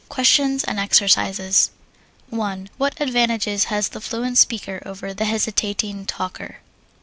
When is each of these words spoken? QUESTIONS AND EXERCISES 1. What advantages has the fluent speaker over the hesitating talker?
QUESTIONS 0.09 0.63
AND 0.63 0.79
EXERCISES 0.79 1.69
1. 2.31 2.69
What 2.79 2.99
advantages 2.99 3.65
has 3.65 3.89
the 3.89 4.01
fluent 4.01 4.39
speaker 4.39 4.81
over 4.83 5.13
the 5.13 5.25
hesitating 5.25 6.07
talker? 6.07 6.57